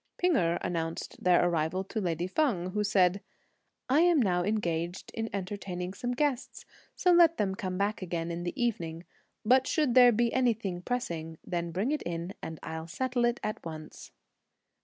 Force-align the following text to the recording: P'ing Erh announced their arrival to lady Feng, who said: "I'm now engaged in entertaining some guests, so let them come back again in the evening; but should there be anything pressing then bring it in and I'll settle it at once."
P'ing 0.17 0.35
Erh 0.35 0.57
announced 0.63 1.23
their 1.23 1.45
arrival 1.47 1.83
to 1.83 2.01
lady 2.01 2.25
Feng, 2.25 2.71
who 2.71 2.83
said: 2.83 3.21
"I'm 3.87 4.19
now 4.19 4.43
engaged 4.43 5.11
in 5.13 5.29
entertaining 5.31 5.93
some 5.93 6.13
guests, 6.13 6.65
so 6.95 7.11
let 7.11 7.37
them 7.37 7.53
come 7.53 7.77
back 7.77 8.01
again 8.01 8.31
in 8.31 8.41
the 8.41 8.59
evening; 8.59 9.05
but 9.45 9.67
should 9.67 9.93
there 9.93 10.11
be 10.11 10.33
anything 10.33 10.81
pressing 10.81 11.37
then 11.45 11.69
bring 11.69 11.91
it 11.91 12.01
in 12.01 12.33
and 12.41 12.59
I'll 12.63 12.87
settle 12.87 13.25
it 13.25 13.39
at 13.43 13.63
once." 13.63 14.09